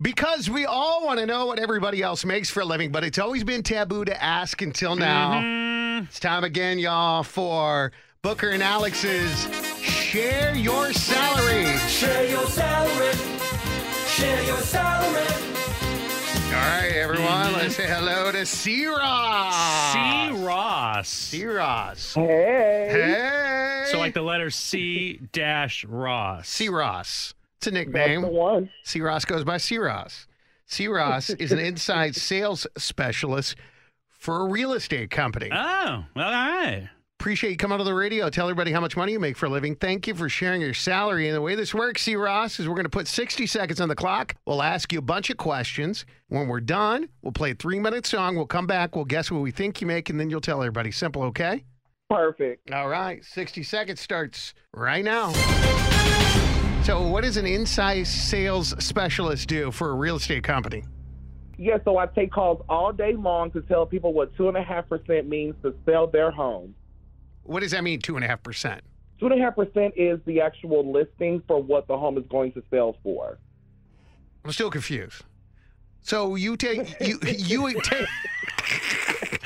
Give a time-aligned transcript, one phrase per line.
[0.00, 3.18] Because we all want to know what everybody else makes for a living, but it's
[3.18, 5.40] always been taboo to ask until now.
[5.40, 6.04] Mm-hmm.
[6.04, 7.90] It's time again, y'all, for
[8.22, 9.48] Booker and Alex's
[9.82, 11.76] Share Your Salary.
[11.88, 13.12] Share your salary.
[14.06, 15.26] Share your salary.
[16.46, 17.54] All right, everyone, mm-hmm.
[17.56, 18.86] let's say hello to C.
[18.86, 19.92] Ross.
[19.92, 20.44] C.
[20.44, 21.08] Ross.
[21.08, 21.44] C.
[21.44, 22.14] Ross.
[22.14, 22.88] Hey.
[22.88, 23.84] Hey.
[23.90, 26.48] So like the letter C dash Ross.
[26.48, 26.68] C.
[26.68, 27.34] Ross.
[27.58, 28.22] It's a That's nickname.
[28.22, 28.70] the one.
[28.84, 29.00] C.
[29.00, 29.78] Ross goes by C.
[29.78, 30.26] Ross.
[30.66, 30.86] C.
[30.86, 33.56] Ross is an inside sales specialist
[34.10, 35.50] for a real estate company.
[35.52, 36.88] Oh, well, all right.
[37.18, 38.30] Appreciate you coming on the radio.
[38.30, 39.74] Tell everybody how much money you make for a living.
[39.74, 41.26] Thank you for sharing your salary.
[41.26, 42.14] And the way this works, C.
[42.14, 44.36] Ross, is we're going to put 60 seconds on the clock.
[44.46, 46.04] We'll ask you a bunch of questions.
[46.28, 48.36] When we're done, we'll play a three minute song.
[48.36, 48.94] We'll come back.
[48.94, 50.92] We'll guess what we think you make, and then you'll tell everybody.
[50.92, 51.64] Simple, okay?
[52.08, 52.70] Perfect.
[52.70, 53.24] All right.
[53.24, 55.32] 60 seconds starts right now.
[56.88, 60.84] So, what does an inside sales specialist do for a real estate company?
[61.58, 64.62] Yeah, so I take calls all day long to tell people what two and a
[64.62, 66.74] half percent means to sell their home.
[67.42, 68.80] What does that mean, 2.5%?
[69.20, 72.52] Two and a half percent is the actual listing for what the home is going
[72.52, 73.36] to sell for.
[74.46, 75.24] I'm still confused.
[76.00, 78.06] So you take you you take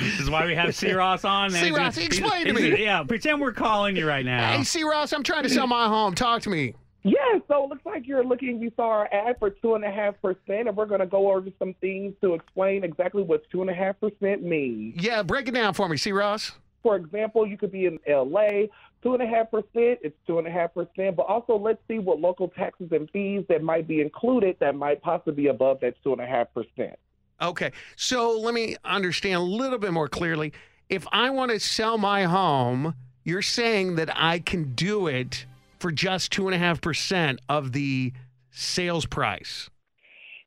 [0.00, 0.92] This is why we have C.
[0.92, 1.50] Ross on.
[1.50, 1.60] man.
[1.62, 1.66] C.
[1.70, 2.84] He's Ross, gonna- explain he's- to he's- me.
[2.84, 4.56] Yeah, pretend we're calling you right now.
[4.56, 4.84] Hey, C.
[4.84, 6.14] Ross, I'm trying to sell my home.
[6.14, 6.76] Talk to me.
[7.04, 9.90] Yeah, so it looks like you're looking, you saw our ad for two and a
[9.90, 13.60] half percent, and we're going to go over some things to explain exactly what two
[13.60, 14.94] and a half percent means.
[15.02, 16.52] Yeah, break it down for me, see Ross.
[16.82, 18.68] For example, you could be in LA,
[19.02, 21.98] two and a half percent, it's two and a half percent, but also let's see
[21.98, 25.94] what local taxes and fees that might be included that might possibly be above that
[26.02, 26.98] two and a half percent.
[27.42, 30.54] Okay, so let me understand a little bit more clearly.
[30.88, 35.44] If I want to sell my home, you're saying that I can do it
[35.84, 38.10] for just two and a half percent of the
[38.50, 39.68] sales price.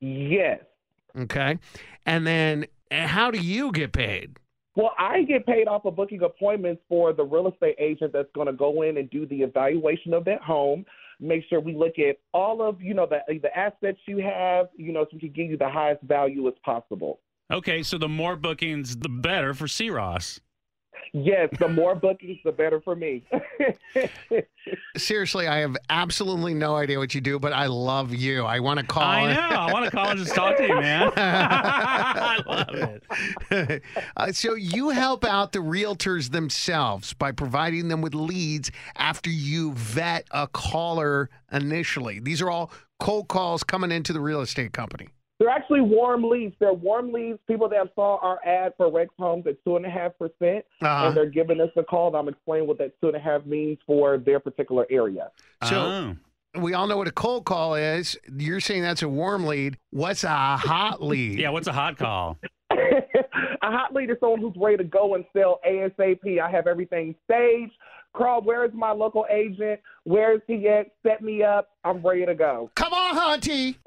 [0.00, 0.60] Yes.
[1.18, 1.58] Okay,
[2.06, 4.38] and then uh, how do you get paid?
[4.74, 8.46] Well, I get paid off of booking appointments for the real estate agent that's going
[8.46, 10.86] to go in and do the evaluation of that home.
[11.20, 14.94] Make sure we look at all of you know the the assets you have, you
[14.94, 17.20] know, so we can give you the highest value as possible.
[17.52, 19.90] Okay, so the more bookings, the better for C.
[19.90, 20.40] Ross.
[21.12, 23.22] Yes, the more bookings, the better for me.
[24.96, 28.44] Seriously, I have absolutely no idea what you do, but I love you.
[28.44, 29.02] I want to call.
[29.02, 29.40] I know.
[29.40, 31.12] I want to call and just talk to you, man.
[31.16, 33.00] I love
[33.50, 33.82] it.
[34.16, 39.72] uh, so you help out the realtors themselves by providing them with leads after you
[39.72, 42.20] vet a caller initially.
[42.20, 42.70] These are all
[43.00, 45.08] cold calls coming into the real estate company.
[45.38, 46.54] They're actually warm leads.
[46.58, 47.38] They're warm leads.
[47.46, 51.06] People that saw our ad for Rex Homes at two and a half percent, Uh-huh.
[51.08, 52.08] and they're giving us a call.
[52.08, 55.30] And I'm explaining what that two and a half means for their particular area.
[55.64, 55.76] So
[56.56, 56.60] Oh.
[56.60, 58.18] we all know what a cold call is.
[58.36, 59.78] You're saying that's a warm lead.
[59.90, 61.38] What's a hot lead?
[61.38, 62.36] Yeah, what's a hot call?
[62.72, 62.76] a
[63.62, 66.40] hot lead is someone who's ready to go and sell ASAP.
[66.40, 67.72] I have everything staged.
[68.16, 69.78] Carl, where is my local agent?
[70.04, 70.86] Where is he at?
[71.06, 71.68] Set me up.
[71.84, 72.70] I'm ready to go.
[72.74, 73.76] Come on, Hunty.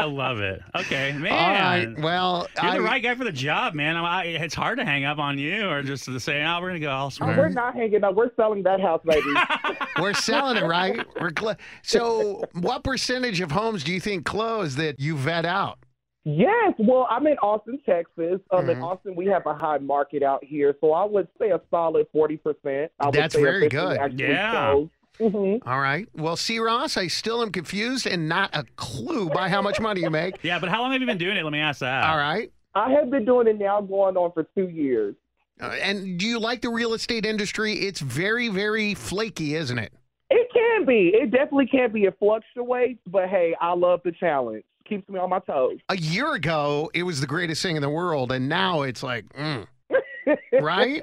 [0.00, 0.60] I love it.
[0.76, 1.32] Okay, man.
[1.32, 2.00] All right.
[2.00, 3.96] Well, You're I, the right guy for the job, man.
[3.96, 6.68] I, I, it's hard to hang up on you or just to say, "Oh, we're
[6.68, 8.14] gonna go Oh, elsewhere." we're not hanging up.
[8.14, 9.32] We're selling that house, baby.
[10.00, 11.04] we're selling it, right?
[11.20, 15.78] We're cl- so, what percentage of homes do you think close that you vet out?
[16.24, 18.40] Yes, well, I'm in Austin, Texas.
[18.50, 18.84] Um, In Mhm.
[18.84, 22.36] Austin, we have a high market out here, so I would say a solid forty
[22.36, 22.92] percent.
[23.12, 23.98] That's very good.
[24.18, 24.74] Yeah.
[25.20, 26.08] Hmm All right.
[26.14, 26.58] Well, C.
[26.58, 30.42] Ross, I still am confused and not a clue by how much money you make.
[30.42, 31.44] Yeah, but how long have you been doing it?
[31.44, 32.04] Let me ask that.
[32.08, 32.50] All right.
[32.74, 35.14] I have been doing it now, going on for two years.
[35.60, 37.74] Uh, and do you like the real estate industry?
[37.74, 39.92] It's very, very flaky, isn't it?
[40.30, 41.10] It can be.
[41.12, 42.04] It definitely can be.
[42.04, 44.64] It fluctuates, but hey, I love the challenge.
[44.88, 45.78] Keeps me on my toes.
[45.88, 49.28] A year ago, it was the greatest thing in the world, and now it's like,
[49.34, 49.66] mm,
[50.60, 51.02] right?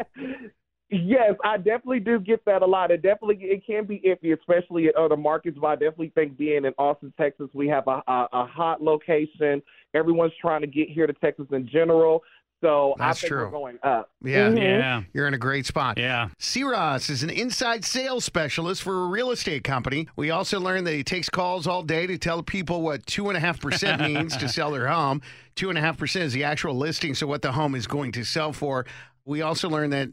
[0.89, 2.91] Yes, I definitely do get that a lot.
[2.91, 5.57] It definitely it can be iffy, especially at other markets.
[5.59, 9.61] But I definitely think being in Austin, Texas, we have a, a, a hot location.
[9.93, 12.23] Everyone's trying to get here to Texas in general.
[12.61, 13.43] So That's I think true.
[13.45, 14.09] we're going up.
[14.23, 14.49] Yeah.
[14.49, 14.57] Mhm.
[14.57, 15.01] Yeah.
[15.13, 15.97] You're in a great spot.
[15.99, 16.29] Yeah.
[16.39, 16.61] C.
[16.61, 20.07] Is an inside sales specialist for a real estate company.
[20.15, 24.37] We also learned that he takes calls all day to tell people what 2.5% means
[24.37, 25.21] to sell their home.
[25.55, 28.85] 2.5% is the actual listing, so what the home is going to sell for.
[29.25, 30.09] We also learned that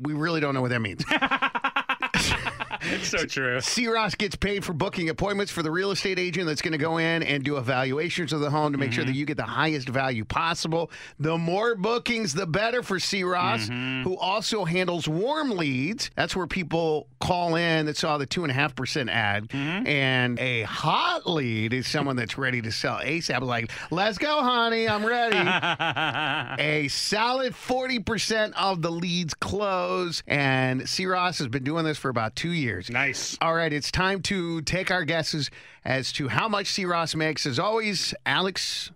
[0.00, 1.04] we really don't know what that means.
[2.92, 3.60] It's so true.
[3.60, 3.86] C.
[3.86, 6.98] Ross gets paid for booking appointments for the real estate agent that's going to go
[6.98, 9.18] in and do evaluations of the home to make sure that mm-hmm.
[9.18, 10.90] you get the highest value possible.
[11.18, 13.24] The more bookings, the better for C.
[13.24, 14.02] Ross, mm-hmm.
[14.02, 16.10] who also handles warm leads.
[16.16, 19.48] That's where people call in that saw the 2.5% ad.
[19.48, 19.86] Mm-hmm.
[19.86, 23.42] And a hot lead is someone that's ready to sell ASAP.
[23.42, 25.36] Like, let's go, honey, I'm ready.
[26.60, 30.22] A solid 40% of the leads close.
[30.26, 31.06] And C.
[31.06, 32.79] Ross has been doing this for about two years.
[32.88, 33.36] Nice.
[33.42, 35.50] All right, it's time to take our guesses
[35.84, 36.84] as to how much C.
[36.84, 37.44] Ross makes.
[37.44, 38.90] As always, Alex,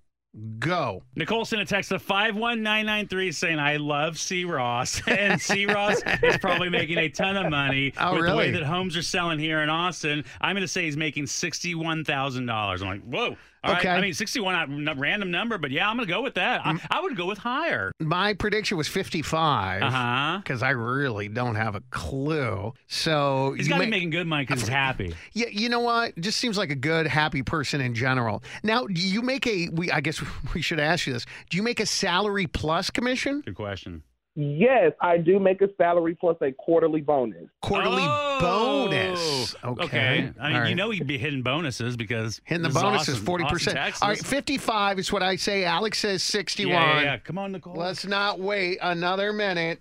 [0.59, 1.03] go.
[1.17, 4.45] Nicole sent a text to 51993 saying, I love C.
[4.45, 5.01] Ross.
[5.09, 5.67] And C.
[5.67, 9.03] Ross is probably making a ton of money Oh, with the way that homes are
[9.03, 10.25] selling here in Austin.
[10.41, 12.81] I'm going to say he's making $61,000.
[12.83, 13.37] I'm like, whoa.
[13.63, 13.79] All right.
[13.81, 13.89] Okay.
[13.89, 13.97] Mm.
[13.97, 16.61] I mean, 61, random number, but yeah, I'm going to go with that.
[16.67, 17.93] I, I would go with higher.
[17.99, 20.39] My prediction was 55 Uh huh.
[20.39, 22.75] because I really don't have a clue.
[22.89, 25.15] So He's got to be making good money because he's happy.
[25.33, 26.15] Yeah, you know what?
[26.21, 28.43] Just seems like a good, happy person in general.
[28.63, 29.71] Now, do you make a?
[29.73, 30.21] We I guess
[30.55, 31.27] we should ask you this.
[31.51, 34.03] Do you make a salary plus commission, Good question.
[34.37, 37.45] Yes, I do make a salary plus a quarterly bonus.
[37.63, 39.55] quarterly Oh, bonus?
[39.63, 40.69] Okay, I mean, All right.
[40.69, 43.75] you know he'd be hitting bonuses because Hitting the this is bonus is forty Austin,
[43.75, 44.03] percent.
[44.03, 45.65] All right, fifty-five is what I say.
[45.65, 46.73] Alex says sixty-one.
[46.75, 47.17] Yeah, yeah, yeah.
[47.19, 47.77] Come on, Nicole.
[47.77, 49.81] Let's not wait another minute.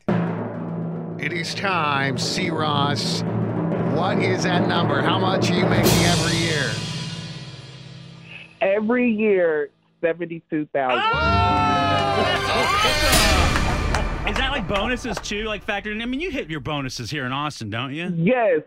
[1.20, 2.52] It is time, C.
[2.52, 3.24] Ross.
[3.96, 5.02] What is that number?
[5.02, 6.72] How much are you making every year?
[8.62, 9.70] Every year,
[10.04, 11.00] seventy-two thousand.
[14.30, 15.46] Is that like bonuses too?
[15.46, 16.02] Like factored in?
[16.02, 18.12] I mean, you hit your bonuses here in Austin, don't you?
[18.16, 18.62] Yes.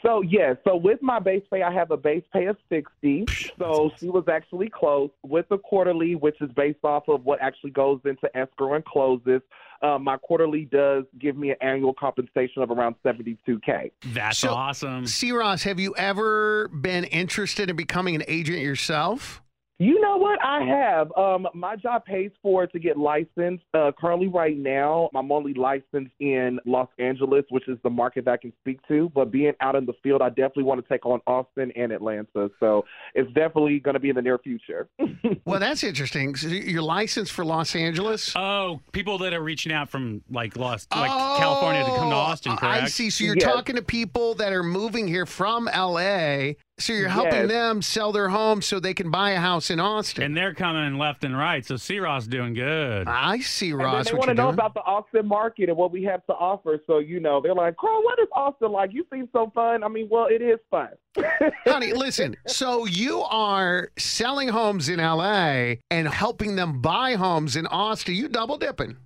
[0.00, 3.26] So yes, so with my base pay, I have a base pay of sixty.
[3.58, 7.72] So she was actually close with the quarterly, which is based off of what actually
[7.72, 9.40] goes into escrow and closes.
[9.82, 13.90] Um, my quarterly does give me an annual compensation of around seventy-two k.
[14.12, 15.08] That's So- awesome.
[15.08, 15.32] C.
[15.32, 19.41] Ross, have you ever been interested in becoming an agent yourself?
[19.82, 20.38] You know what?
[20.44, 21.10] I have.
[21.16, 23.64] Um, my job pays for it to get licensed.
[23.74, 28.30] Uh, currently, right now, I'm only licensed in Los Angeles, which is the market that
[28.30, 29.10] I can speak to.
[29.12, 32.48] But being out in the field, I definitely want to take on Austin and Atlanta.
[32.60, 32.84] So
[33.16, 34.88] it's definitely going to be in the near future.
[35.44, 36.36] Well, that's interesting.
[36.36, 38.32] So you're licensed for Los Angeles.
[38.36, 42.52] Oh, people that are reaching out from like Los, like California to come to Austin,
[42.52, 42.82] Oh, correct?
[42.84, 43.10] I see.
[43.10, 43.44] So you're Yes.
[43.52, 46.52] talking to people that are moving here from LA.
[46.78, 47.48] So you're helping Yes.
[47.48, 50.24] them sell their home so they can buy a house in Austin.
[50.24, 51.64] And they're coming left and right.
[51.64, 53.06] So C Ross doing good.
[53.06, 54.08] I see, and then Ross.
[54.10, 54.54] they want to know doing.
[54.54, 56.80] about the Austin market and what we have to offer.
[56.86, 58.92] So, you know, they're like, Carl, what is Austin like?
[58.92, 59.84] You seem so fun.
[59.84, 60.88] I mean, well, it is fun.
[61.66, 62.36] Honey, listen.
[62.46, 68.14] So you are selling homes in LA and helping them buy homes in Austin.
[68.14, 68.96] You double dipping.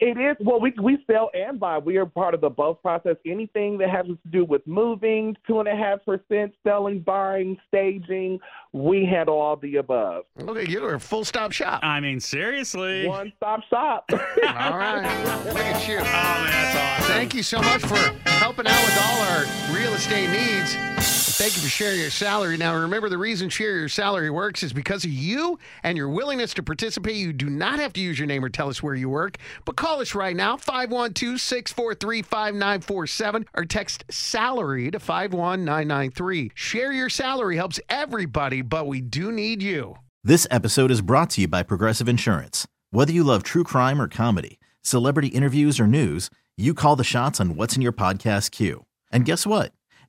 [0.00, 1.76] It is well, we we sell and buy.
[1.76, 3.16] We are part of the both process.
[3.26, 8.40] Anything that has to do with moving, two and a half percent, selling, buying, staging,
[8.72, 10.24] we handle all the above.
[10.40, 11.80] Okay, you're a full stop shop.
[11.82, 13.06] I mean, seriously.
[13.06, 14.04] One stop shop.
[14.12, 15.02] All right.
[15.46, 15.98] Look at you.
[15.98, 17.14] Oh man, that's awesome.
[17.14, 17.98] Thank you so much for
[18.28, 19.44] helping out with all our
[19.74, 21.19] real estate needs.
[21.40, 22.58] Thank you for sharing your salary.
[22.58, 26.52] Now, remember, the reason Share Your Salary works is because of you and your willingness
[26.52, 27.16] to participate.
[27.16, 29.74] You do not have to use your name or tell us where you work, but
[29.74, 36.52] call us right now, 512 643 5947, or text salary to 51993.
[36.54, 39.96] Share Your Salary helps everybody, but we do need you.
[40.22, 42.68] This episode is brought to you by Progressive Insurance.
[42.90, 46.28] Whether you love true crime or comedy, celebrity interviews or news,
[46.58, 48.84] you call the shots on what's in your podcast queue.
[49.10, 49.72] And guess what?